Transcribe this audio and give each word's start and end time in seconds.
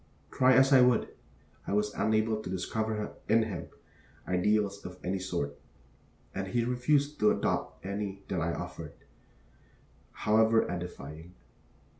Try 0.31 0.53
as 0.55 0.73
I 0.73 0.81
would, 0.81 1.09
I 1.67 1.73
was 1.73 1.93
unable 1.93 2.41
to 2.41 2.49
discover 2.49 3.13
in 3.29 3.43
him 3.43 3.67
ideals 4.27 4.83
of 4.83 4.97
any 5.03 5.19
sort, 5.19 5.55
and 6.33 6.47
he 6.47 6.65
refused 6.65 7.19
to 7.19 7.29
adopt 7.29 7.85
any 7.85 8.23
that 8.27 8.41
I 8.41 8.51
offered, 8.51 8.93
however 10.13 10.67
edifying. 10.71 11.35